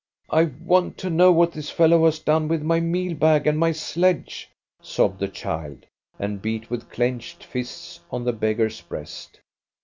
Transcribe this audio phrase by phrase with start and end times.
[0.31, 3.71] "I want to know what this fellow has done with my meal bag and my
[3.71, 4.49] sledge,"
[4.81, 5.85] sobbed the child,
[6.17, 9.41] and beat with clenched fists on the beggar's breast.